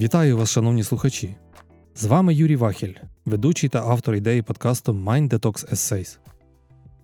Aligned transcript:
Вітаю 0.00 0.36
вас, 0.36 0.50
шановні 0.50 0.82
слухачі! 0.82 1.36
З 1.94 2.04
вами 2.04 2.34
Юрій 2.34 2.56
Вахель, 2.56 2.92
ведучий 3.26 3.70
та 3.70 3.78
автор 3.78 4.14
ідеї 4.14 4.42
подкасту 4.42 4.92
Mind 4.92 5.28
Detox 5.28 5.72
Essays. 5.72 6.18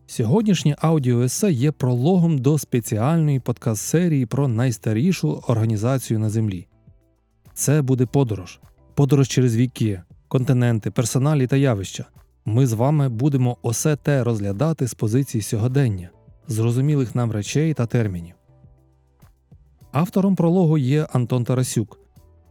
Сьогоднішнє 0.07 0.77
аудіоесе 0.79 1.53
є 1.53 1.73
прологом 1.73 2.39
до 2.39 2.59
спеціальної 2.59 3.41
подкаст-серії 3.41 4.27
про 4.27 4.49
найстарішу 4.49 5.43
організацію 5.49 6.19
на 6.19 6.31
Землі. 6.31 6.67
Це 7.55 7.83
буде 7.83 8.07
подорож, 8.07 8.61
подорож 8.95 9.29
через 9.29 9.57
віки, 9.57 10.03
континенти, 10.29 10.91
персоналі 10.91 11.47
та 11.47 11.57
явища. 11.57 12.05
Ми 12.45 12.67
з 12.67 12.73
вами 12.73 13.09
будемо 13.09 13.57
усе 13.63 13.97
те 13.97 14.25
розглядати 14.25 14.87
з 14.87 14.95
позиції 14.95 15.43
сьогодення, 15.43 16.11
зрозумілих 16.49 17.15
нам 17.15 17.33
речей 17.33 17.75
та 17.75 17.87
термінів. 17.87 18.35
Автором 19.93 20.37
прологу 20.37 20.79
є 20.79 21.07
Антон 21.13 21.45
Тарасюк, 21.45 22.04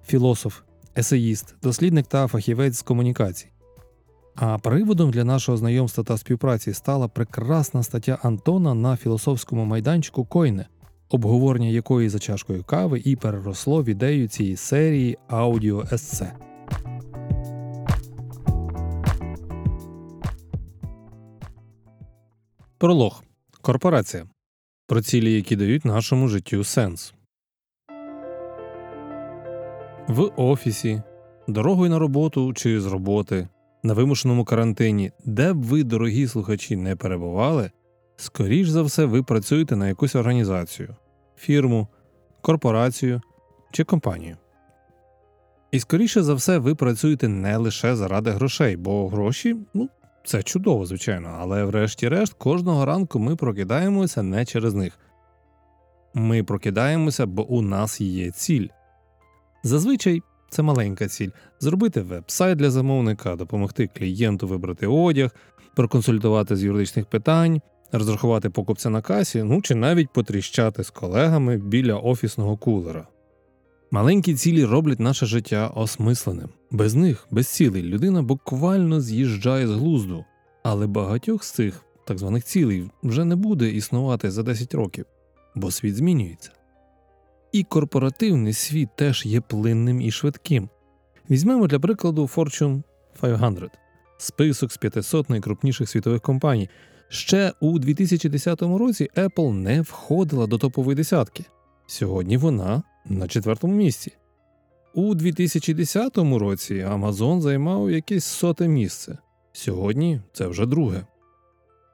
філософ, 0.07 0.61
есеїст, 0.97 1.55
дослідник 1.63 2.07
та 2.07 2.27
фахівець 2.27 2.77
з 2.77 2.81
комунікацій. 2.81 3.47
А 4.35 4.57
приводом 4.57 5.11
для 5.11 5.23
нашого 5.23 5.57
знайомства 5.57 6.03
та 6.03 6.17
співпраці 6.17 6.73
стала 6.73 7.07
прекрасна 7.07 7.83
стаття 7.83 8.19
Антона 8.23 8.73
на 8.73 8.97
філософському 8.97 9.65
майданчику 9.65 10.25
Койне, 10.25 10.67
обговорення 11.09 11.67
якої 11.67 12.09
за 12.09 12.19
чашкою 12.19 12.63
кави 12.63 13.01
і 13.05 13.15
переросло 13.15 13.83
в 13.83 13.85
ідею 13.85 14.27
цієї 14.27 14.55
серії 14.55 15.17
аудіоессе. 15.27 16.33
Пролог. 22.77 23.23
Корпорація. 23.61 24.25
Про 24.87 25.01
цілі, 25.01 25.33
які 25.33 25.55
дають 25.55 25.85
нашому 25.85 26.27
життю 26.27 26.63
сенс. 26.63 27.13
В 30.07 30.31
офісі, 30.35 31.01
дорогою 31.47 31.89
на 31.89 31.99
роботу 31.99 32.53
чи 32.53 32.81
з 32.81 32.85
роботи, 32.85 33.47
на 33.83 33.93
вимушеному 33.93 34.45
карантині, 34.45 35.11
де 35.25 35.53
б 35.53 35.63
ви, 35.63 35.83
дорогі 35.83 36.27
слухачі, 36.27 36.75
не 36.75 36.95
перебували, 36.95 37.71
скоріш 38.15 38.67
за 38.67 38.81
все, 38.81 39.05
ви 39.05 39.23
працюєте 39.23 39.75
на 39.75 39.87
якусь 39.87 40.15
організацію, 40.15 40.95
фірму, 41.37 41.87
корпорацію 42.41 43.21
чи 43.71 43.83
компанію. 43.83 44.37
І 45.71 45.79
скоріше 45.79 46.23
за 46.23 46.33
все, 46.33 46.57
ви 46.57 46.75
працюєте 46.75 47.27
не 47.27 47.57
лише 47.57 47.95
заради 47.95 48.31
грошей, 48.31 48.77
бо 48.77 49.09
гроші 49.09 49.57
ну, 49.73 49.89
це 50.25 50.43
чудово, 50.43 50.85
звичайно, 50.85 51.37
але 51.39 51.63
врешті-решт 51.63 52.33
кожного 52.33 52.85
ранку 52.85 53.19
ми 53.19 53.35
прокидаємося 53.35 54.23
не 54.23 54.45
через 54.45 54.73
них. 54.73 54.99
Ми 56.13 56.43
прокидаємося, 56.43 57.25
бо 57.25 57.47
у 57.47 57.61
нас 57.61 58.01
є 58.01 58.31
ціль. 58.31 58.67
Зазвичай 59.63 60.21
це 60.49 60.61
маленька 60.61 61.07
ціль 61.07 61.29
зробити 61.59 62.01
веб-сайт 62.01 62.57
для 62.57 62.71
замовника, 62.71 63.35
допомогти 63.35 63.89
клієнту 63.97 64.47
вибрати 64.47 64.87
одяг, 64.87 65.31
проконсультувати 65.75 66.55
з 66.55 66.63
юридичних 66.63 67.05
питань, 67.05 67.61
розрахувати 67.91 68.49
покупця 68.49 68.89
на 68.89 69.01
касі, 69.01 69.43
ну 69.43 69.61
чи 69.61 69.75
навіть 69.75 70.13
потріщати 70.13 70.83
з 70.83 70.89
колегами 70.89 71.57
біля 71.57 71.95
офісного 71.95 72.57
кулера. 72.57 73.07
Маленькі 73.91 74.35
цілі 74.35 74.65
роблять 74.65 74.99
наше 74.99 75.25
життя 75.25 75.67
осмисленим. 75.67 76.49
Без 76.71 76.95
них, 76.95 77.27
без 77.31 77.47
цілей, 77.47 77.83
людина 77.83 78.21
буквально 78.21 79.01
з'їжджає 79.01 79.67
з 79.67 79.71
глузду, 79.71 80.25
але 80.63 80.87
багатьох 80.87 81.43
з 81.43 81.51
цих 81.51 81.85
так 82.07 82.17
званих 82.17 82.43
цілей 82.43 82.89
вже 83.03 83.25
не 83.25 83.35
буде 83.35 83.69
існувати 83.69 84.31
за 84.31 84.43
10 84.43 84.73
років, 84.73 85.05
бо 85.55 85.71
світ 85.71 85.95
змінюється. 85.95 86.51
І 87.53 87.63
корпоративний 87.63 88.53
світ 88.53 88.89
теж 88.95 89.25
є 89.25 89.41
плинним 89.41 90.01
і 90.01 90.11
швидким. 90.11 90.69
Візьмемо 91.29 91.67
для 91.67 91.79
прикладу 91.79 92.23
Fortune 92.23 92.81
500 93.21 93.71
список 94.17 94.71
з 94.71 94.77
500 94.77 95.29
найкрупніших 95.29 95.89
світових 95.89 96.21
компаній. 96.21 96.69
Ще 97.07 97.53
у 97.59 97.79
2010 97.79 98.61
році 98.61 99.09
Apple 99.15 99.53
не 99.53 99.81
входила 99.81 100.47
до 100.47 100.57
топової 100.57 100.95
десятки. 100.95 101.45
Сьогодні 101.87 102.37
вона 102.37 102.83
на 103.05 103.27
четвертому 103.27 103.73
місці. 103.73 104.11
У 104.93 105.15
2010 105.15 106.17
році 106.17 106.73
Amazon 106.73 107.41
займав 107.41 107.91
якесь 107.91 108.25
соте 108.25 108.67
місце. 108.67 109.17
Сьогодні 109.51 110.21
це 110.33 110.47
вже 110.47 110.65
друге. 110.65 111.05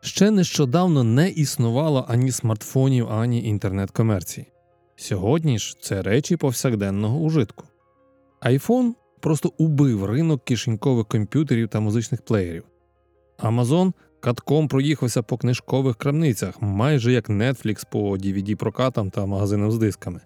Ще 0.02 0.32
нещодавно 0.32 1.04
не 1.04 1.30
існувало 1.30 2.06
ані 2.08 2.32
смартфонів, 2.32 3.10
ані 3.10 3.44
інтернет-комерції. 3.44 4.48
Сьогодні 5.00 5.60
ж 5.60 5.78
це 5.82 6.02
речі 6.02 6.38
повсякденного 6.38 7.18
ужитку. 7.18 7.66
iPhone 8.42 8.94
просто 9.20 9.54
убив 9.58 10.06
ринок 10.06 10.46
кишенькових 10.46 11.08
комп'ютерів 11.08 11.68
та 11.68 11.80
музичних 11.80 12.22
плеєрів. 12.22 12.64
Amazon 13.38 13.94
катком 14.20 14.68
проїхався 14.68 15.22
по 15.24 15.38
книжкових 15.38 15.96
крамницях, 15.96 16.62
майже 16.62 17.12
як 17.12 17.30
Netflix 17.30 17.84
по 17.92 18.18
dvd 18.18 18.56
прокатам 18.56 19.10
та 19.10 19.26
магазинам 19.26 19.72
з 19.72 19.78
дисками. 19.78 20.22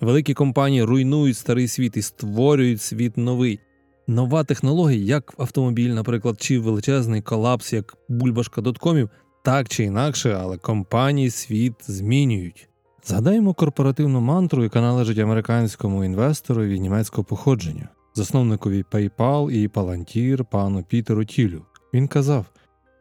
Великі 0.00 0.34
компанії 0.34 0.82
руйнують 0.82 1.36
старий 1.36 1.68
світ 1.68 1.96
і 1.96 2.02
створюють 2.02 2.82
світ 2.82 3.16
новий. 3.16 3.60
Нова 4.06 4.44
технологія, 4.44 5.04
як 5.04 5.34
автомобіль, 5.38 5.90
наприклад, 5.90 6.40
чи 6.40 6.58
величезний 6.58 7.22
колапс, 7.22 7.72
як 7.72 7.96
бульбашка 8.08 8.60
доткомів, 8.60 9.10
так 9.44 9.68
чи 9.68 9.84
інакше, 9.84 10.38
але 10.40 10.58
компанії 10.58 11.30
світ 11.30 11.74
змінюють. 11.80 12.68
Згадаємо 13.06 13.54
корпоративну 13.54 14.20
мантру, 14.20 14.62
яка 14.62 14.80
належить 14.80 15.18
американському 15.18 16.04
інвесторові 16.04 16.80
німецького 16.80 17.24
походження, 17.24 17.88
засновникові 18.14 18.84
PayPal 18.92 19.50
і 19.50 19.68
Palantir 19.68 20.44
пану 20.44 20.82
Пітеру 20.82 21.24
Тілю. 21.24 21.62
Він 21.94 22.08
казав: 22.08 22.46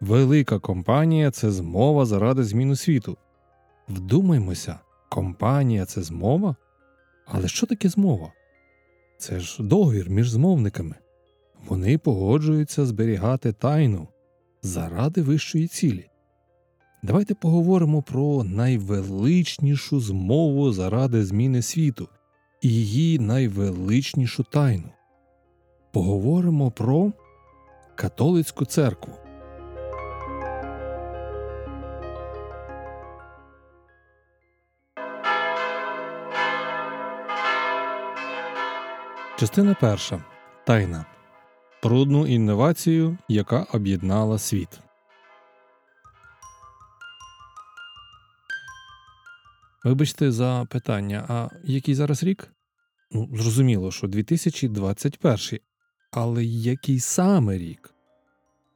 велика 0.02 0.60
компанія 0.60 1.32
це 1.32 1.52
змова 1.52 2.06
заради 2.06 2.44
зміну 2.44 2.76
світу. 2.76 3.18
Вдумаймося, 3.90 4.80
компанія 5.10 5.86
це 5.86 6.02
змова? 6.02 6.56
Але 7.26 7.48
що 7.48 7.68
таке 7.68 7.90
змова? 7.90 8.34
Це 9.18 9.40
ж 9.40 9.64
договір 9.64 10.10
між 10.10 10.30
змовниками. 10.30 10.96
Вони 11.68 11.98
погоджуються 11.98 12.86
зберігати 12.86 13.54
тайну 13.54 14.08
заради 14.62 15.22
вищої 15.22 15.68
цілі. 15.68 16.10
Давайте 17.06 17.36
поговоримо 17.36 18.02
про 18.02 18.44
найвеличнішу 18.44 20.00
змову 20.00 20.72
заради 20.72 21.26
зміни 21.26 21.62
світу 21.62 22.10
і 22.62 22.70
її 22.70 23.20
найвеличнішу 23.20 24.44
тайну. 24.44 24.90
Поговоримо 25.94 26.72
про 26.72 27.12
католицьку 27.96 28.66
церкву. 28.66 29.14
Частина 39.40 39.76
перша 39.82 40.24
Тайна. 40.66 41.06
Про 41.82 42.00
одну 42.00 42.28
інновацію, 42.28 43.18
яка 43.28 43.66
об'єднала 43.74 44.38
світ. 44.40 44.80
Вибачте 49.86 50.32
за 50.32 50.68
питання, 50.70 51.26
а 51.30 51.50
який 51.64 51.96
зараз 51.96 52.24
рік? 52.24 52.54
Ну, 53.12 53.30
зрозуміло, 53.34 53.92
що 53.92 54.08
2021. 54.08 55.60
Але 56.12 56.46
який 56.46 57.00
саме 57.00 57.58
рік? 57.58 57.94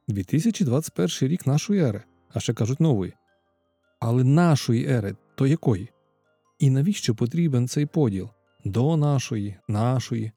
2021 0.08 1.28
рік 1.28 1.46
нашої 1.46 1.80
ери, 1.80 2.02
а 2.34 2.40
ще 2.40 2.54
кажуть 2.54 2.80
нової. 2.80 3.12
Але 4.00 4.24
нашої 4.24 4.86
ери 4.88 5.16
то 5.34 5.46
якої? 5.46 5.88
І 6.58 6.70
навіщо 6.70 7.14
потрібен 7.14 7.68
цей 7.68 7.86
поділ? 7.86 8.28
До 8.64 8.96
нашої, 8.96 9.56
нашої. 9.68 10.32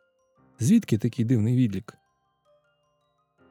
Звідки 0.60 0.98
такий 0.98 1.26
дивний 1.26 1.56
відлік? 1.56 1.94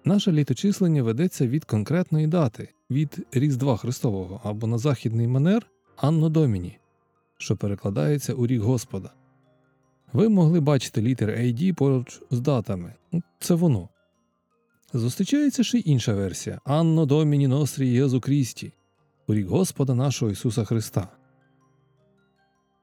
Наше 0.05 0.32
літочислення 0.32 1.02
ведеться 1.02 1.46
від 1.46 1.64
конкретної 1.64 2.26
дати, 2.26 2.69
від 2.91 3.26
Різдва 3.32 3.76
Христового 3.76 4.41
або 4.44 4.67
на 4.67 4.79
західний 4.79 5.29
манер 5.29 5.67
Анно 5.96 6.29
Доміні 6.29 6.79
що 7.43 7.56
перекладається 7.56 8.35
у 8.35 8.47
рік 8.47 8.62
Господа. 8.62 9.11
Ви 10.12 10.29
могли 10.29 10.61
бачити 10.61 11.03
літер 11.03 11.31
AD 11.31 11.73
поруч 11.73 12.23
з 12.31 12.41
датами. 12.41 12.94
Ну, 13.12 13.23
це 13.39 13.55
воно. 13.55 13.89
Зустрічається 14.93 15.65
ще 15.65 15.79
й 15.79 15.83
інша 15.87 16.15
версія 16.15 16.61
Анно 16.65 17.06
Доміні 17.06 17.49
Нострі 17.49 17.89
Єзу 17.89 18.21
Крісті, 18.21 18.73
у 19.27 19.35
рік 19.35 19.49
Господа 19.49 19.94
нашого 19.94 20.31
Ісуса 20.31 20.65
Христа. 20.65 21.09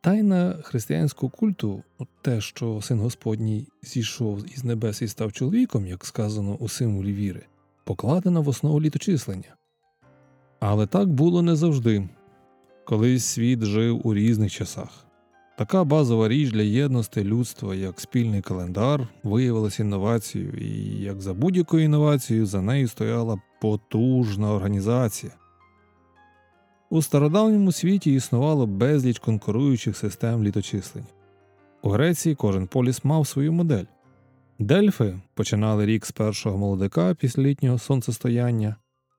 Тайна 0.01 0.57
християнського 0.63 1.29
культу, 1.29 1.83
те, 2.21 2.41
що 2.41 2.81
син 2.81 2.99
Господній 2.99 3.67
зійшов 3.83 4.45
із 4.55 4.63
небес 4.63 5.01
і 5.01 5.07
став 5.07 5.33
чоловіком, 5.33 5.87
як 5.87 6.05
сказано 6.05 6.55
у 6.55 6.69
символі 6.69 7.13
віри, 7.13 7.45
покладена 7.85 8.39
в 8.39 8.47
основу 8.47 8.81
літочислення. 8.81 9.55
Але 10.59 10.87
так 10.87 11.09
було 11.09 11.41
не 11.41 11.55
завжди. 11.55 12.09
Колись 12.89 13.25
світ 13.25 13.63
жив 13.63 14.07
у 14.07 14.13
різних 14.13 14.51
часах. 14.51 15.05
Така 15.57 15.83
базова 15.83 16.27
річ 16.27 16.51
для 16.51 16.61
єдності 16.61 17.23
людства, 17.23 17.75
як 17.75 17.99
спільний 17.99 18.41
календар, 18.41 19.07
виявилася 19.23 19.83
інновацією, 19.83 20.53
і 20.53 21.01
як 21.01 21.21
за 21.21 21.33
будь-якою 21.33 21.83
інновацією 21.83 22.45
за 22.45 22.61
нею 22.61 22.87
стояла 22.87 23.41
потужна 23.61 24.53
організація. 24.53 25.31
У 26.89 27.01
стародавньому 27.01 27.71
світі 27.71 28.13
існувало 28.13 28.67
безліч 28.67 29.19
конкуруючих 29.19 29.97
систем 29.97 30.43
літочислення. 30.43 31.07
У 31.81 31.89
Греції 31.89 32.35
кожен 32.35 32.67
поліс 32.67 33.03
мав 33.03 33.27
свою 33.27 33.53
модель. 33.53 33.85
Дельфи 34.59 35.19
починали 35.33 35.85
рік 35.85 36.05
з 36.05 36.11
першого 36.11 36.57
молодика 36.57 37.15
після 37.19 37.43
літнього 37.43 37.77
сонцестояння, 37.77 38.75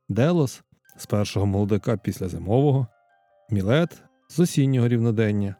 Делос 0.08 0.62
з 0.96 1.06
першого 1.06 1.46
молодика 1.46 1.96
після 1.96 2.28
зимового, 2.28 2.86
Мілет 3.52 4.02
з 4.28 4.40
осіннього 4.40 4.88
рівнодення. 4.88 5.54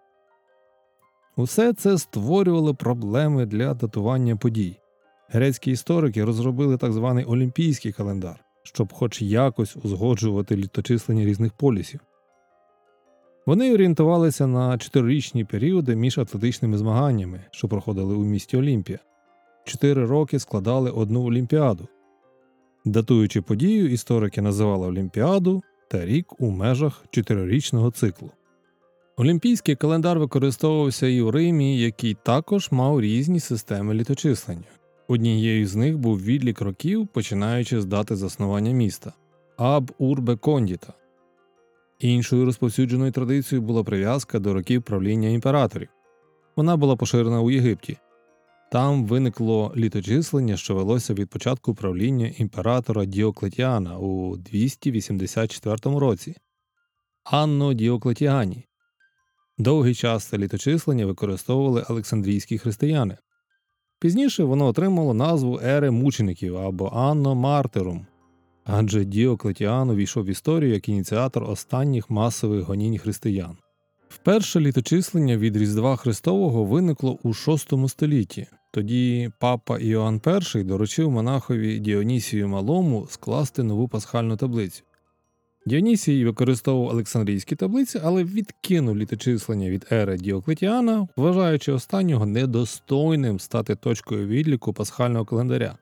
Усе 1.37 1.73
це 1.73 1.99
створювало 1.99 2.75
проблеми 2.75 3.47
для 3.47 3.75
датування 3.75 4.37
подій. 4.37 4.77
Грецькі 5.29 5.71
історики 5.71 6.25
розробили 6.25 6.77
так 6.77 6.93
званий 6.93 7.25
олімпійський 7.25 7.93
календар, 7.93 8.45
щоб 8.63 8.93
хоч 8.93 9.23
якось 9.23 9.77
узгоджувати 9.77 10.57
літочислення 10.57 11.25
різних 11.25 11.53
полісів. 11.53 12.01
Вони 13.47 13.75
орієнтувалися 13.75 14.47
на 14.47 14.79
чотирирічні 14.79 15.45
періоди 15.45 15.97
між 15.97 16.19
атлетичними 16.19 16.79
змаганнями, 16.79 17.45
що 17.51 17.69
проходили 17.69 18.15
у 18.15 18.25
місті 18.25 18.57
Олімпія. 18.57 18.99
Чотири 19.65 20.07
роки 20.07 20.39
складали 20.39 20.91
одну 20.91 21.25
олімпіаду. 21.25 21.89
Датуючи 22.85 23.43
подію, 23.43 23.91
історики 23.91 24.43
називали 24.43 24.87
Олімпіаду 24.87 25.63
та 25.91 26.07
рік 26.07 26.41
у 26.41 26.51
межах 26.51 27.05
чотирирічного 27.11 27.91
циклу. 27.91 28.31
Олімпійський 29.17 29.77
календар 29.77 30.19
використовувався 30.19 31.07
і 31.07 31.21
у 31.21 31.31
Римі, 31.31 31.79
який 31.79 32.17
також 32.23 32.69
мав 32.71 33.01
різні 33.01 33.41
системи 33.41 33.95
літочислення. 33.95 34.65
Однією 35.09 35.67
з 35.67 35.77
них 35.77 35.99
був 35.99 36.23
відлік 36.23 36.61
років, 36.61 37.09
починаючи 37.09 37.81
з 37.81 37.85
дати 37.85 38.17
заснування 38.17 38.71
міста 38.71 39.13
Аб 39.57 39.93
Урбе 39.99 40.37
Кондіта. 40.37 40.93
Іншою 41.99 42.45
розповсюдженою 42.45 43.13
традицією 43.13 43.67
була 43.67 43.85
прив'язка 43.85 44.39
до 44.39 44.55
років 44.55 44.83
правління 44.83 45.29
імператорів. 45.29 45.89
Вона 46.57 46.77
була 46.77 46.97
поширена 46.97 47.41
у 47.41 47.51
Єгипті. 47.51 47.99
Там 48.71 49.07
виникло 49.07 49.73
літочислення, 49.77 50.57
що 50.57 50.75
велося 50.75 51.15
від 51.15 51.31
початку 51.31 51.75
правління 51.75 52.33
імператора 52.39 53.05
Діоклетіана 53.05 53.99
у 53.99 54.37
284 54.37 55.77
році 55.85 56.37
Анно 57.25 57.75
Діоклетіані. 57.75 58.65
Довгий 59.59 59.95
час 59.95 60.25
це 60.25 60.39
літочислення 60.39 61.07
використовували 61.07 61.85
Олександрійські 61.89 62.59
християни. 62.59 63.17
Пізніше 63.99 64.45
воно 64.45 64.67
отримало 64.67 65.15
назву 65.15 65.61
ери 65.63 65.91
мучеників 65.91 66.57
або 66.57 66.91
Анно 66.95 67.35
Мартерум, 67.35 68.07
адже 68.65 69.05
Діоклетіан 69.05 69.91
увійшов 69.91 70.25
в 70.25 70.29
історію 70.29 70.73
як 70.73 70.89
ініціатор 70.89 71.45
останніх 71.45 72.11
масових 72.11 72.65
гонінь 72.65 72.99
християн. 72.99 73.57
Вперше 74.09 74.61
літочислення 74.61 75.37
від 75.37 75.57
Різдва 75.57 75.97
Христового 75.97 76.65
виникло 76.65 77.19
у 77.23 77.29
VI 77.29 77.89
столітті. 77.89 78.47
Тоді 78.73 79.31
папа 79.39 79.79
Іоанн 79.79 80.21
І 80.55 80.63
доручив 80.63 81.11
монахові 81.11 81.79
Діонісію 81.79 82.49
Малому 82.49 83.07
скласти 83.11 83.63
нову 83.63 83.89
пасхальну 83.89 84.37
таблицю. 84.37 84.83
Діонісій 85.67 86.25
використовував 86.25 86.91
Олександрійські 86.91 87.57
таблиці, 87.57 88.01
але 88.05 88.25
відкинув 88.25 88.97
літочислення 88.97 89.71
від 89.71 89.87
ери 89.93 90.17
Діоклетіана, 90.17 91.09
вважаючи 91.17 91.73
останнього 91.73 92.27
недостойним 92.27 93.41
стати 93.41 93.75
точкою 93.75 94.27
відліку 94.27 94.73
пасхального 94.73 95.25
календаря. 95.25 95.79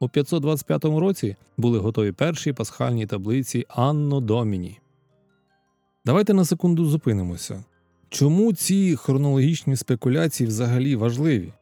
У 0.00 0.08
525 0.08 0.84
році 0.84 1.36
були 1.56 1.78
готові 1.78 2.12
перші 2.12 2.52
пасхальні 2.52 3.06
таблиці 3.06 3.64
Анно 3.68 4.20
Доміні. 4.20 4.80
Давайте 6.04 6.34
на 6.34 6.44
секунду 6.44 6.84
зупинимося. 6.84 7.64
Чому 8.08 8.52
ці 8.52 8.96
хронологічні 8.96 9.76
спекуляції 9.76 10.46
взагалі 10.46 10.96
важливі? 10.96 11.52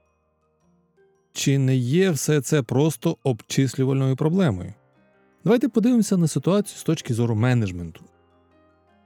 Чи 1.36 1.58
не 1.58 1.76
є 1.76 2.10
все 2.10 2.40
це 2.40 2.62
просто 2.62 3.16
обчислювальною 3.22 4.16
проблемою? 4.16 4.74
Давайте 5.44 5.68
подивимося 5.68 6.16
на 6.16 6.28
ситуацію 6.28 6.78
з 6.78 6.82
точки 6.82 7.14
зору 7.14 7.34
менеджменту. 7.34 8.00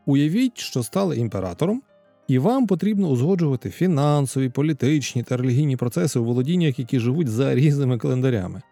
Уявіть, 0.06 0.58
що 0.58 0.82
стали 0.82 1.16
імператором, 1.16 1.82
і 2.28 2.38
вам 2.38 2.66
потрібно 2.66 3.08
узгоджувати 3.08 3.70
фінансові, 3.70 4.48
політичні 4.48 5.22
та 5.22 5.36
релігійні 5.36 5.76
процеси 5.76 6.18
у 6.18 6.24
володіннях, 6.24 6.78
які 6.78 7.00
живуть 7.00 7.28
за 7.28 7.54
різними 7.54 7.98
календарями. 7.98 8.62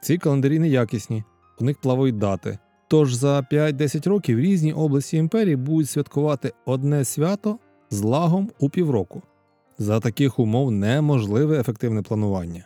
Ці 0.00 0.18
календарі 0.18 0.58
неякісні, 0.58 1.24
у 1.60 1.64
них 1.64 1.80
плавають 1.80 2.18
дати. 2.18 2.58
Тож 2.88 3.14
за 3.14 3.40
5-10 3.40 4.08
років 4.08 4.40
різні 4.40 4.72
області 4.72 5.16
імперії 5.16 5.56
будуть 5.56 5.90
святкувати 5.90 6.52
одне 6.64 7.04
свято 7.04 7.58
з 7.90 8.02
лагом 8.02 8.50
у 8.58 8.70
півроку. 8.70 9.22
За 9.78 10.00
таких 10.00 10.38
умов 10.38 10.70
неможливе 10.70 11.60
ефективне 11.60 12.02
планування. 12.02 12.64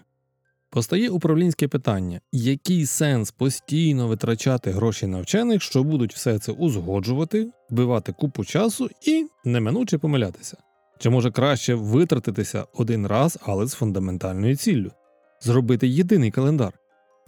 Постає 0.72 1.08
управлінське 1.08 1.68
питання: 1.68 2.20
який 2.32 2.86
сенс 2.86 3.30
постійно 3.30 4.08
витрачати 4.08 4.70
гроші 4.70 5.06
на 5.06 5.20
вчених, 5.20 5.62
що 5.62 5.84
будуть 5.84 6.14
все 6.14 6.38
це 6.38 6.52
узгоджувати, 6.52 7.50
вбивати 7.70 8.12
купу 8.12 8.44
часу 8.44 8.88
і 9.06 9.26
неминуче 9.44 9.98
помилятися? 9.98 10.56
Чи 10.98 11.10
може 11.10 11.30
краще 11.30 11.74
витратитися 11.74 12.64
один 12.74 13.06
раз, 13.06 13.38
але 13.42 13.66
з 13.66 13.72
фундаментальною 13.74 14.56
ціллю 14.56 14.90
зробити 15.40 15.88
єдиний 15.88 16.30
календар? 16.30 16.72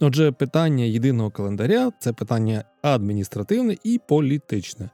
Отже, 0.00 0.32
питання 0.32 0.84
єдиного 0.84 1.30
календаря 1.30 1.90
це 2.00 2.12
питання 2.12 2.64
адміністративне 2.82 3.76
і 3.84 4.00
політичне. 4.08 4.90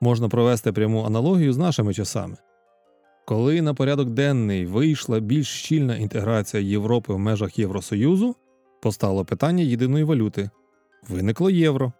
Можна 0.00 0.28
провести 0.28 0.72
пряму 0.72 1.04
аналогію 1.04 1.52
з 1.52 1.58
нашими 1.58 1.94
часами. 1.94 2.36
Коли 3.26 3.62
на 3.62 3.74
порядок 3.74 4.10
денний 4.10 4.66
вийшла 4.66 5.20
більш 5.20 5.48
щільна 5.48 5.96
інтеграція 5.96 6.62
Європи 6.62 7.14
в 7.14 7.18
межах 7.18 7.58
Євросоюзу, 7.58 8.36
постало 8.82 9.24
питання 9.24 9.62
єдиної 9.62 10.04
валюти 10.04 10.50
виникло 11.08 11.50
євро. 11.50 11.92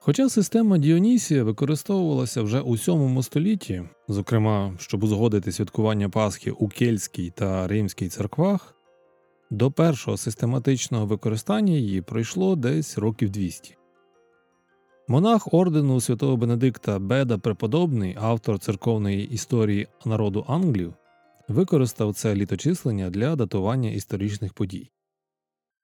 Хоча 0.00 0.28
система 0.28 0.78
Діонісія 0.78 1.44
використовувалася 1.44 2.42
вже 2.42 2.60
у 2.60 2.72
VII 2.72 3.22
столітті, 3.22 3.82
зокрема, 4.08 4.74
щоб 4.78 5.04
узгодити 5.04 5.52
святкування 5.52 6.08
Пасхи 6.08 6.50
у 6.50 6.68
Кельтській 6.68 7.30
та 7.30 7.68
Римській 7.68 8.08
церквах, 8.08 8.74
до 9.50 9.70
першого 9.70 10.16
систематичного 10.16 11.06
використання 11.06 11.72
її 11.72 12.02
пройшло 12.02 12.56
десь 12.56 12.98
років 12.98 13.30
200. 13.30 13.76
Монах 15.12 15.54
ордену 15.54 16.00
святого 16.00 16.36
Бенедикта 16.36 16.98
Беда 16.98 17.38
Преподобний, 17.38 18.16
автор 18.20 18.58
церковної 18.58 19.30
історії 19.30 19.88
народу 20.04 20.44
Англів, 20.48 20.94
використав 21.48 22.14
це 22.14 22.34
літочислення 22.34 23.10
для 23.10 23.36
датування 23.36 23.90
історичних 23.90 24.52
подій. 24.52 24.90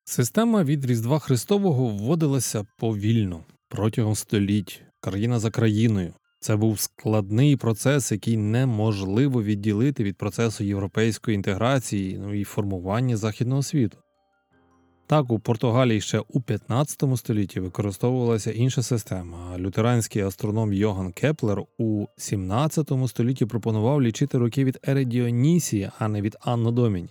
Система 0.05 0.65
від 0.65 0.85
Різдва 0.85 1.19
Христового 1.19 1.87
вводилася 1.87 2.67
повільно 2.79 3.45
протягом 3.69 4.15
століть, 4.15 4.83
країна 5.01 5.39
за 5.39 5.51
країною. 5.51 6.13
Це 6.41 6.57
був 6.57 6.81
складний 6.81 7.57
процес, 7.57 8.13
який 8.13 8.37
неможливо 8.37 9.43
відділити 9.43 10.05
від 10.05 10.17
процесу 10.17 10.65
європейської 10.65 11.35
інтеграції 11.35 12.19
ну 12.19 12.35
і 12.35 12.45
формування 12.45 13.17
західного 13.17 13.63
світу. 13.63 13.99
Так, 15.09 15.31
у 15.31 15.39
Португалії 15.39 16.01
ще 16.01 16.23
у 16.29 16.41
15 16.41 17.05
столітті 17.17 17.61
використовувалася 17.61 18.53
інша 18.53 18.83
система. 18.83 19.59
Лютеранський 19.59 20.23
астроном 20.23 20.73
Йоган 20.73 21.13
Кеплер 21.13 21.63
у 21.79 22.07
17 22.17 22.91
столітті 23.07 23.47
пропонував 23.47 24.03
лічити 24.03 24.39
роки 24.39 24.65
від 24.65 24.79
ери 24.89 25.05
Діонісія, 25.05 25.93
а 25.99 26.09
не 26.09 26.21
від 26.21 26.37
Анно 26.41 26.71
Доміні. 26.71 27.09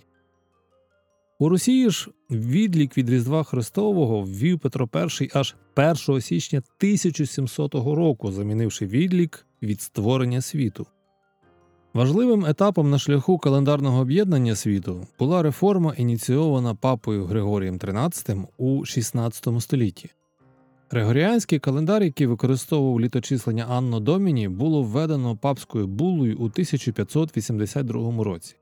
У 1.38 1.48
Росії 1.48 1.90
ж 1.90 2.10
відлік 2.30 2.98
від 2.98 3.10
Різдва 3.10 3.44
Христового 3.44 4.22
ввів 4.22 4.58
Петро 4.58 4.88
І 5.20 5.30
аж 5.34 5.54
1 5.76 6.20
січня 6.20 6.58
1700 6.58 7.74
року, 7.74 8.32
замінивши 8.32 8.86
відлік 8.86 9.46
від 9.62 9.80
створення 9.80 10.40
світу. 10.40 10.86
Важливим 11.94 12.44
етапом 12.44 12.90
на 12.90 12.98
шляху 12.98 13.38
календарного 13.38 14.00
об'єднання 14.00 14.56
світу 14.56 15.06
була 15.18 15.42
реформа, 15.42 15.94
ініційована 15.96 16.74
папою 16.74 17.24
Григорієм 17.24 17.78
XIII 17.78 18.44
у 18.58 18.80
XVI 18.80 19.60
столітті. 19.60 20.10
Григоріанський 20.90 21.58
календар, 21.58 22.02
який 22.02 22.26
використовував 22.26 23.00
літочислення 23.00 23.66
Анно 23.68 24.00
Доміні, 24.00 24.48
було 24.48 24.82
введено 24.82 25.36
папською 25.36 25.86
булою 25.86 26.38
у 26.38 26.44
1582 26.44 28.24
році. 28.24 28.56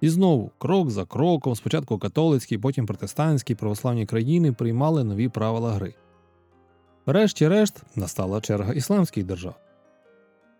І 0.00 0.08
знову, 0.08 0.50
крок 0.58 0.90
за 0.90 1.04
кроком, 1.04 1.54
спочатку 1.54 1.98
католицькі, 1.98 2.58
потім 2.58 2.86
протестантські 2.86 3.54
православні 3.54 4.06
країни 4.06 4.52
приймали 4.52 5.04
нові 5.04 5.28
правила 5.28 5.72
гри. 5.72 5.94
Врешті-решт 7.06 7.82
настала 7.96 8.40
черга 8.40 8.72
ісламських 8.72 9.24
держав. 9.24 9.54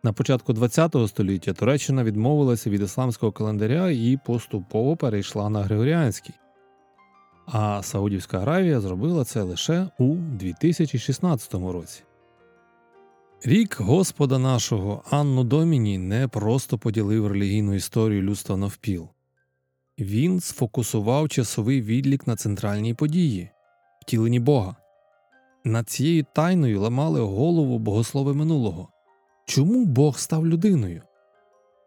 На 0.02 0.12
початку 0.12 0.54
ХХ 0.54 1.09
століття 1.09 1.52
Туреччина 1.52 2.04
відмовилася 2.04 2.71
від 2.71 2.83
ісламського 2.83 3.33
календаря 3.33 3.90
і 3.90 4.19
поступово 4.26 4.97
перейшла 4.97 5.50
на 5.50 5.62
Григоріанський. 5.62 6.35
А 7.47 7.83
Саудівська 7.83 8.38
Аравія 8.38 8.80
зробила 8.80 9.25
це 9.25 9.42
лише 9.42 9.88
у 9.99 10.14
2016 10.14 11.54
році. 11.54 12.02
Рік 13.45 13.80
Господа 13.80 14.38
нашого 14.38 15.02
Анну 15.11 15.45
Доміні 15.45 15.99
не 15.99 16.28
просто 16.28 16.78
поділив 16.78 17.26
релігійну 17.26 17.75
історію 17.75 18.23
людства 18.23 18.57
навпіл. 18.57 19.09
Він 19.99 20.40
сфокусував 20.40 21.28
часовий 21.28 21.83
відлік 21.83 22.26
на 22.26 22.37
центральній 22.37 22.95
події 22.95 23.50
втіленні 24.02 24.40
Бога. 24.40 24.76
Над 25.64 25.88
цією 25.88 26.25
тайною 26.35 26.80
ламали 26.80 27.21
голову 27.21 27.78
богослови 27.78 28.35
минулого. 28.35 28.88
Чому 29.50 29.85
Бог 29.85 30.19
став 30.19 30.47
людиною? 30.47 31.02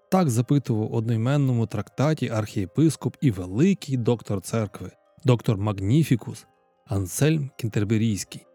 Так 0.10 0.29
запитував 0.29 0.93
у 0.93 0.96
одноіменному 0.96 1.67
трактаті 1.67 2.29
архієпископ 2.29 3.15
і 3.22 3.32
великий 3.32 3.98
доктор 3.98 4.41
церкви, 4.41 4.91
доктор 5.25 5.58
Магніфікус 5.58 6.46
Ансельм 6.86 7.50
Кінтерберійський. 7.58 8.46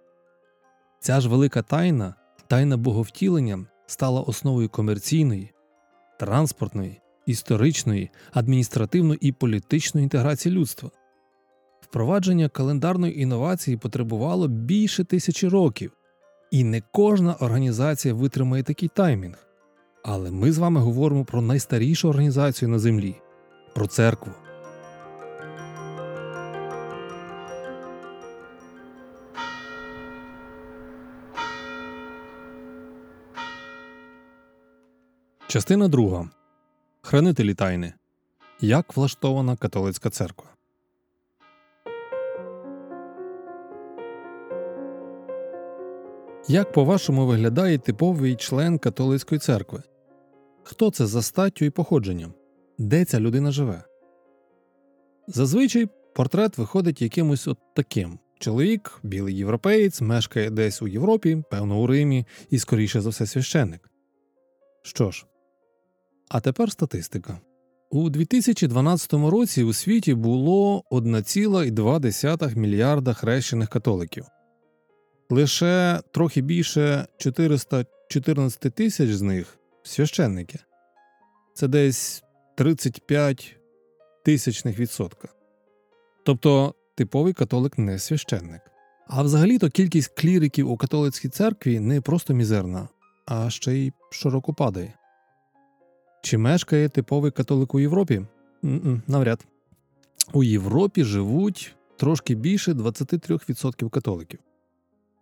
Ця 1.01 1.21
ж 1.21 1.29
велика 1.29 1.63
тайна, 1.63 2.15
тайна 2.47 2.77
боговтілення, 2.77 3.67
стала 3.87 4.21
основою 4.21 4.69
комерційної, 4.69 5.53
транспортної, 6.19 7.01
історичної, 7.27 8.11
адміністративної 8.33 9.19
і 9.21 9.33
політичної 9.33 10.05
інтеграції 10.05 10.55
людства. 10.55 10.91
Впровадження 11.81 12.49
календарної 12.49 13.21
інновації 13.23 13.77
потребувало 13.77 14.49
більше 14.49 15.05
тисячі 15.05 15.49
років, 15.49 15.93
і 16.51 16.65
не 16.65 16.83
кожна 16.93 17.35
організація 17.35 18.15
витримає 18.15 18.63
такий 18.63 18.89
таймінг. 18.89 19.47
Але 20.05 20.31
ми 20.31 20.53
з 20.53 20.59
вами 20.59 20.81
говоримо 20.81 21.25
про 21.25 21.43
найстарішу 21.43 22.09
організацію 22.09 22.69
на 22.69 22.79
землі 22.79 23.15
про 23.75 23.87
церкву. 23.87 24.33
Частина 35.47 35.89
друга. 35.89 36.31
Хранителі 37.03 37.55
тайни. 37.55 37.93
Як 38.61 38.97
влаштована 38.97 39.57
католицька 39.57 40.11
церква. 40.11 40.58
Як 46.51 46.73
по-вашому 46.73 47.27
виглядає 47.27 47.79
типовий 47.79 48.37
член 48.37 48.79
католицької 48.79 49.39
церкви? 49.39 49.83
Хто 50.63 50.91
це 50.91 51.07
за 51.07 51.23
статтю 51.23 51.65
і 51.65 51.71
походженням? 51.71 52.35
Де 52.79 53.05
ця 53.05 53.21
людина 53.21 53.51
живе? 53.51 53.83
Зазвичай 55.27 55.89
портрет 56.15 56.59
виходить 56.59 57.03
якимось 57.03 57.49
от 57.49 57.59
таким. 57.77 58.19
Чоловік, 58.39 59.01
білий 59.03 59.37
європеєць, 59.37 60.01
мешкає 60.01 60.51
десь 60.51 60.83
у 60.83 60.89
Європі, 60.89 61.43
певно, 61.51 61.81
у 61.81 61.87
Римі, 61.87 62.27
і, 62.51 62.59
скоріше 62.59 63.01
за 63.01 63.11
все, 63.11 63.27
священник. 63.27 63.91
Що 64.83 65.11
ж, 65.11 65.27
а 66.29 66.41
тепер 66.41 66.73
статистика. 66.73 67.39
У 67.91 68.11
2012 68.11 69.13
році 69.13 69.63
у 69.63 69.73
світі 69.73 70.15
було 70.15 70.83
1,2 70.91 72.57
мільярда 72.57 73.13
хрещених 73.13 73.69
католиків. 73.69 74.25
Лише 75.31 76.01
трохи 76.11 76.41
більше 76.41 77.07
414 77.19 78.75
тисяч 78.75 79.11
з 79.11 79.23
них 79.23 79.59
священники. 79.83 80.59
Це 81.55 81.69
десь 81.69 82.25
35 82.57 83.57
тисячних 84.25 84.79
відсотка. 84.79 85.29
Тобто 86.25 86.75
типовий 86.95 87.33
католик 87.33 87.79
не 87.79 87.99
священник. 87.99 88.61
А 89.07 89.23
взагалі-то 89.23 89.71
кількість 89.71 90.21
кліриків 90.21 90.71
у 90.71 90.77
католицькій 90.77 91.29
церкві 91.29 91.81
не 91.81 92.01
просто 92.01 92.35
мізерна, 92.35 92.89
а 93.27 93.51
ще 93.51 93.75
й 93.75 93.93
широко 94.11 94.55
падає. 94.55 94.95
Чи 96.23 96.39
мешкає 96.39 96.89
типовий 96.89 97.31
католик 97.31 97.75
у 97.75 97.81
Європі? 97.81 98.15
Н-н, 98.65 99.03
навряд. 99.07 99.47
У 100.33 100.43
Європі 100.43 101.05
живуть 101.05 101.75
трошки 101.97 102.35
більше 102.35 102.73
23% 102.73 103.91
католиків. 103.91 104.41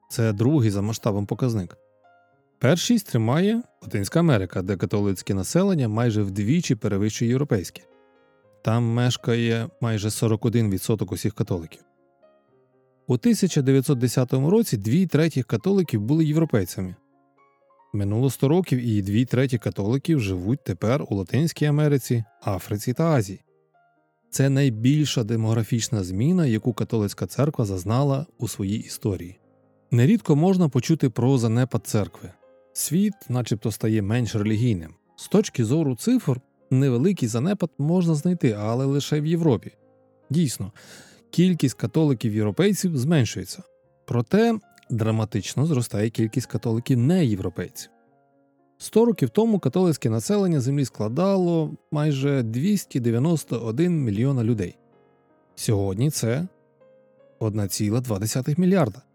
Це 0.08 0.32
другий 0.32 0.70
за 0.70 0.82
масштабом 0.82 1.26
показник. 1.26 1.76
Першість 2.58 3.06
тримає 3.06 3.62
Латинська 3.82 4.20
Америка, 4.20 4.62
де 4.62 4.76
католицьке 4.76 5.34
населення 5.34 5.88
майже 5.88 6.22
вдвічі 6.22 6.74
перевищує 6.74 7.30
європейське. 7.30 7.82
Там 8.64 8.84
мешкає 8.84 9.68
майже 9.80 10.08
41% 10.08 11.12
усіх 11.12 11.34
католиків. 11.34 11.82
У 13.06 13.14
1910 13.14 14.32
році 14.32 14.76
дві 14.76 15.06
третіх 15.06 15.46
католиків 15.46 16.00
були 16.00 16.24
європейцями. 16.24 16.94
Минуло 17.92 18.30
100 18.30 18.48
років 18.48 18.78
і 18.78 19.02
дві 19.02 19.24
треті 19.24 19.58
католиків 19.58 20.20
живуть 20.20 20.64
тепер 20.64 21.04
у 21.08 21.14
Латинській 21.14 21.64
Америці, 21.64 22.24
Африці 22.42 22.92
та 22.92 23.04
Азії. 23.04 23.40
Це 24.30 24.48
найбільша 24.48 25.24
демографічна 25.24 26.04
зміна, 26.04 26.46
яку 26.46 26.72
католицька 26.72 27.26
церква 27.26 27.64
зазнала 27.64 28.26
у 28.38 28.48
своїй 28.48 28.78
історії. 28.78 29.38
Нерідко 29.90 30.36
можна 30.36 30.68
почути 30.68 31.10
про 31.10 31.38
занепад 31.38 31.86
церкви. 31.86 32.30
Світ, 32.72 33.14
начебто, 33.28 33.72
стає 33.72 34.02
менш 34.02 34.34
релігійним. 34.34 34.94
З 35.16 35.28
точки 35.28 35.64
зору 35.64 35.96
цифр, 35.96 36.40
невеликий 36.70 37.28
занепад 37.28 37.70
можна 37.78 38.14
знайти, 38.14 38.52
але 38.52 38.84
лише 38.84 39.20
в 39.20 39.26
Європі. 39.26 39.72
Дійсно, 40.30 40.72
кількість 41.30 41.74
католиків-європейців 41.74 42.98
зменшується. 42.98 43.62
Проте 44.06 44.58
драматично 44.90 45.66
зростає 45.66 46.10
кількість 46.10 46.46
католиків 46.46 46.98
неєвропейців. 46.98 47.90
Сто 48.78 49.04
років 49.04 49.30
тому 49.30 49.58
католицьке 49.58 50.10
населення 50.10 50.60
землі 50.60 50.84
складало 50.84 51.76
майже 51.90 52.42
291 52.42 54.04
мільйона 54.04 54.44
людей. 54.44 54.78
Сьогодні 55.54 56.10
це 56.10 56.46
1,2 57.40 58.60
мільярда. 58.60 59.05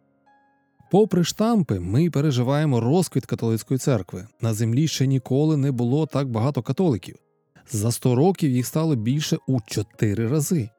Попри 0.92 1.24
штампи, 1.24 1.80
ми 1.80 2.10
переживаємо 2.10 2.80
розквіт 2.80 3.26
католицької 3.26 3.78
церкви. 3.78 4.28
На 4.42 4.54
землі 4.54 4.88
ще 4.88 5.08
ніколи 5.08 5.58
не 5.58 5.72
було 5.72 6.06
так 6.06 6.30
багато 6.30 6.62
католиків. 6.62 7.16
За 7.70 7.92
100 7.92 8.16
років 8.16 8.52
їх 8.52 8.66
стало 8.66 8.96
більше 8.96 9.38
у 9.48 9.60
4 9.66 10.28
рази. 10.28 10.70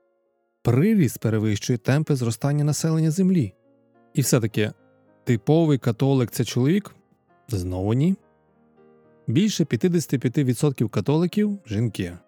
Приріст 0.62 1.18
перевищує 1.18 1.78
темпи 1.78 2.16
зростання 2.16 2.64
населення 2.64 3.10
землі. 3.10 3.52
І 4.14 4.20
все 4.20 4.40
таки 4.40 4.72
типовий 5.24 5.78
католик 5.78 6.30
це 6.30 6.44
чоловік? 6.44 6.94
Знову 7.48 7.94
ні. 7.94 8.16
Більше 9.26 9.64
55% 9.64 10.88
католиків 10.88 11.58
жінки. 11.66 12.18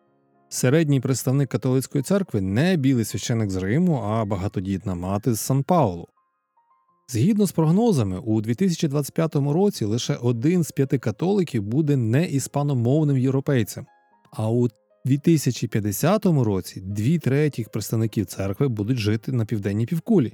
Середній 0.48 1.00
представник 1.00 1.48
католицької 1.48 2.04
церкви 2.04 2.40
не 2.40 2.76
білий 2.76 3.04
священик 3.04 3.50
з 3.50 3.56
Риму, 3.56 3.94
а 3.96 4.24
багатодітна 4.24 4.94
мати 4.94 5.34
з 5.34 5.40
Сан 5.40 5.62
Паулу. 5.62 6.08
Згідно 7.08 7.46
з 7.46 7.52
прогнозами, 7.52 8.18
у 8.18 8.40
2025 8.40 9.36
році 9.36 9.84
лише 9.84 10.14
один 10.14 10.64
з 10.64 10.72
п'яти 10.72 10.98
католиків 10.98 11.62
буде 11.62 11.96
не 11.96 12.26
іспаномовним 12.26 13.18
європейцем, 13.18 13.86
а 14.30 14.50
у 14.50 14.68
2050 15.04 16.26
році 16.26 16.80
дві 16.80 17.18
третіх 17.18 17.68
представників 17.68 18.26
церкви 18.26 18.68
будуть 18.68 18.98
жити 18.98 19.32
на 19.32 19.44
південній 19.44 19.86
півкулі. 19.86 20.32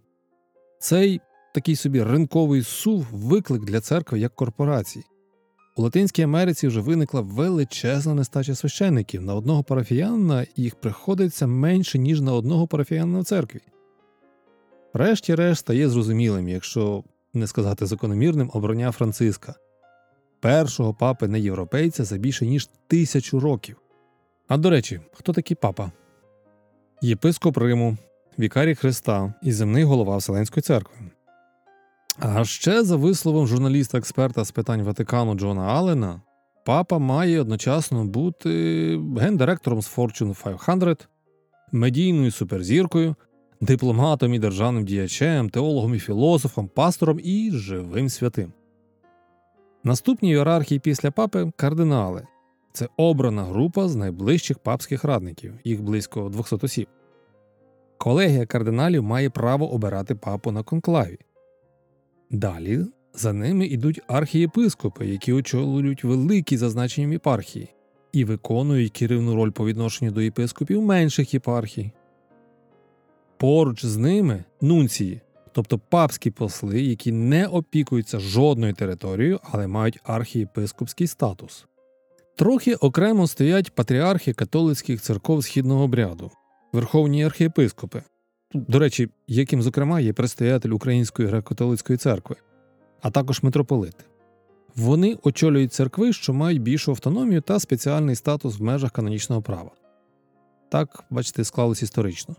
Цей 0.80 1.20
такий 1.54 1.76
собі 1.76 2.02
ринковий 2.02 2.62
сув 2.62 3.06
виклик 3.12 3.64
для 3.64 3.80
церкви 3.80 4.20
як 4.20 4.34
корпорації. 4.34 5.04
У 5.76 5.82
Латинській 5.82 6.22
Америці 6.22 6.68
вже 6.68 6.80
виникла 6.80 7.20
величезна 7.20 8.14
нестача 8.14 8.54
священників. 8.54 9.22
На 9.22 9.34
одного 9.34 9.62
парафіянина 9.62 10.46
їх 10.56 10.74
приходиться 10.74 11.46
менше, 11.46 11.98
ніж 11.98 12.20
на 12.20 12.32
одного 12.32 12.66
парафіянина 12.66 13.20
в 13.20 13.24
церкві. 13.24 13.60
Врешті-решт 14.94 15.60
стає 15.60 15.88
зрозумілим, 15.88 16.48
якщо 16.48 17.04
не 17.34 17.46
сказати 17.46 17.86
закономірним, 17.86 18.50
обрання 18.54 18.92
Франциска, 18.92 19.54
першого 20.40 20.94
папи 20.94 21.28
не 21.28 21.40
європейця 21.40 22.04
за 22.04 22.18
більше 22.18 22.46
ніж 22.46 22.68
тисячу 22.86 23.40
років. 23.40 23.76
А 24.48 24.56
до 24.56 24.70
речі, 24.70 25.00
хто 25.12 25.32
такий 25.32 25.56
папа? 25.60 25.90
Єпископ 27.02 27.56
Риму, 27.56 27.96
вікарій 28.38 28.74
Христа 28.74 29.34
і 29.42 29.52
земний 29.52 29.84
голова 29.84 30.16
Вселенської 30.16 30.62
церкви. 30.62 30.96
А 32.18 32.44
ще, 32.44 32.84
за 32.84 32.96
висловом 32.96 33.46
журналіста-експерта 33.46 34.44
з 34.44 34.50
питань 34.50 34.82
Ватикану 34.82 35.34
Джона 35.34 35.62
Аллена, 35.62 36.20
папа 36.64 36.98
має 36.98 37.40
одночасно 37.40 38.04
бути 38.04 38.50
гендиректором 39.18 39.82
з 39.82 39.96
Fortune 39.96 40.58
500, 40.76 41.08
медійною 41.72 42.30
суперзіркою, 42.30 43.16
дипломатом 43.60 44.34
і 44.34 44.38
державним 44.38 44.84
діячем, 44.84 45.50
теологом 45.50 45.94
і 45.94 45.98
філософом, 45.98 46.68
пастором 46.68 47.20
і 47.22 47.50
живим 47.52 48.08
святим. 48.08 48.52
Наступні 49.84 50.28
ієрархії 50.28 50.78
після 50.78 51.10
папи 51.10 51.52
кардинали. 51.56 52.26
Це 52.72 52.88
обрана 52.96 53.44
група 53.44 53.88
з 53.88 53.96
найближчих 53.96 54.58
папських 54.58 55.04
радників, 55.04 55.54
їх 55.64 55.82
близько 55.82 56.28
200 56.28 56.56
осіб. 56.62 56.88
Колегія 57.98 58.46
кардиналів 58.46 59.02
має 59.02 59.30
право 59.30 59.72
обирати 59.72 60.14
папу 60.14 60.50
на 60.50 60.62
конклаві. 60.62 61.18
Далі 62.30 62.86
за 63.14 63.32
ними 63.32 63.66
йдуть 63.66 64.00
архієпископи, 64.06 65.06
які 65.06 65.32
очолюють 65.32 66.04
великі 66.04 66.56
зазначені 66.56 67.12
єпархії 67.12 67.68
і 68.12 68.24
виконують 68.24 68.92
керівну 68.92 69.34
роль 69.34 69.50
по 69.50 69.66
відношенню 69.66 70.10
до 70.10 70.20
єпископів 70.20 70.82
менших 70.82 71.34
єпархій. 71.34 71.92
Поруч 73.40 73.84
з 73.84 73.96
ними 73.96 74.44
нунції, 74.60 75.20
тобто 75.52 75.78
папські 75.78 76.30
посли, 76.30 76.80
які 76.80 77.12
не 77.12 77.46
опікуються 77.46 78.18
жодною 78.18 78.74
територією, 78.74 79.40
але 79.42 79.66
мають 79.66 80.00
архієпископський 80.04 81.06
статус. 81.06 81.66
Трохи 82.36 82.74
окремо 82.74 83.26
стоять 83.26 83.74
патріархи 83.74 84.32
католицьких 84.32 85.00
церков 85.00 85.44
східного 85.44 85.84
обряду, 85.84 86.30
верховні 86.72 87.24
архієпископи, 87.24 88.02
до 88.54 88.78
речі, 88.78 89.08
яким, 89.26 89.62
зокрема, 89.62 90.00
є 90.00 90.12
предстоятель 90.12 90.70
Української 90.70 91.28
греко-католицької 91.28 91.96
церкви, 91.96 92.36
а 93.02 93.10
також 93.10 93.42
митрополити. 93.42 94.04
Вони 94.76 95.16
очолюють 95.22 95.72
церкви, 95.72 96.12
що 96.12 96.32
мають 96.32 96.62
більшу 96.62 96.90
автономію 96.90 97.40
та 97.40 97.60
спеціальний 97.60 98.16
статус 98.16 98.58
в 98.58 98.62
межах 98.62 98.92
канонічного 98.92 99.42
права. 99.42 99.70
Так, 100.68 101.04
бачите, 101.10 101.44
склалось 101.44 101.82
історично. 101.82 102.36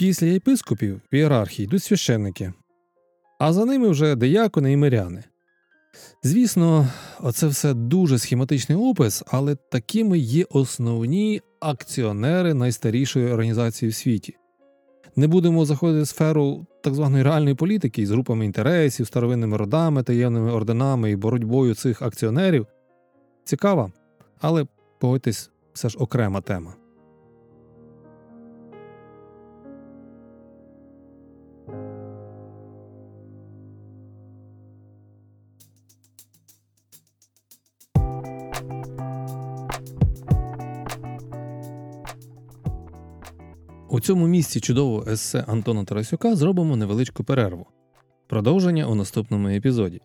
Після 0.00 0.26
єпископів 0.26 1.00
в 1.12 1.14
ієрархії 1.14 1.64
йдуть 1.64 1.82
священники, 1.82 2.52
а 3.38 3.52
за 3.52 3.64
ними 3.64 3.88
вже 3.88 4.16
диякони 4.16 4.72
і 4.72 4.76
миряни. 4.76 5.24
Звісно, 6.22 6.88
оце 7.20 7.46
все 7.46 7.74
дуже 7.74 8.18
схематичний 8.18 8.78
опис, 8.78 9.22
але 9.26 9.54
такими 9.54 10.18
є 10.18 10.44
основні 10.50 11.40
акціонери 11.60 12.54
найстарішої 12.54 13.32
організації 13.32 13.90
в 13.90 13.94
світі. 13.94 14.36
Не 15.16 15.26
будемо 15.26 15.64
заходити 15.64 16.02
в 16.02 16.08
сферу 16.08 16.66
так 16.82 16.94
званої 16.94 17.22
реальної 17.22 17.54
політики 17.54 18.06
з 18.06 18.10
групами 18.10 18.44
інтересів, 18.44 19.06
старовинними 19.06 19.56
родами, 19.56 20.02
таємними 20.02 20.52
орденами 20.52 21.10
і 21.10 21.16
боротьбою 21.16 21.74
цих 21.74 22.02
акціонерів. 22.02 22.66
Цікава, 23.44 23.92
але 24.40 24.66
погодьтесь, 25.00 25.50
все 25.72 25.88
ж 25.88 25.98
окрема 25.98 26.40
тема. 26.40 26.79
У 44.00 44.02
цьому 44.02 44.26
місці 44.26 44.60
чудового 44.60 45.10
есе 45.10 45.44
Антона 45.46 45.84
Тарасюка 45.84 46.36
зробимо 46.36 46.76
невеличку 46.76 47.24
перерву. 47.24 47.66
Продовження 48.28 48.86
у 48.86 48.94
наступному 48.94 49.48
епізоді. 49.48 50.00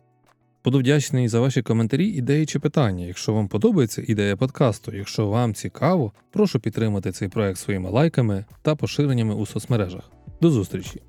Буду 0.64 0.78
вдячний 0.78 1.28
за 1.28 1.40
ваші 1.40 1.62
коментарі, 1.62 2.06
ідеї 2.06 2.46
чи 2.46 2.58
питання. 2.58 3.04
Якщо 3.04 3.32
вам 3.32 3.48
подобається 3.48 4.02
ідея 4.06 4.36
подкасту, 4.36 4.96
якщо 4.96 5.26
вам 5.26 5.54
цікаво, 5.54 6.12
прошу 6.32 6.60
підтримати 6.60 7.12
цей 7.12 7.28
проект 7.28 7.58
своїми 7.58 7.90
лайками 7.90 8.44
та 8.62 8.74
поширеннями 8.74 9.34
у 9.34 9.46
соцмережах. 9.46 10.10
До 10.40 10.50
зустрічі! 10.50 11.02